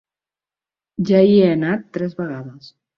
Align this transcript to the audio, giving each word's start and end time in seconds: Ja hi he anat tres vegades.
Ja 1.11 1.21
hi 1.29 1.37
he 1.43 1.47
anat 1.59 1.87
tres 1.99 2.21
vegades. 2.25 2.77